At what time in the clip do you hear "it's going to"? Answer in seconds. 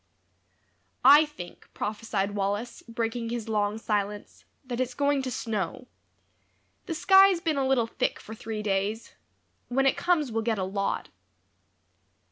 4.79-5.29